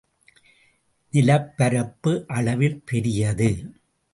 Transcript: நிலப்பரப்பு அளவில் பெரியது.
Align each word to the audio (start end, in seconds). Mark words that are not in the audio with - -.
நிலப்பரப்பு 1.13 2.25
அளவில் 2.27 2.81
பெரியது. 2.85 3.51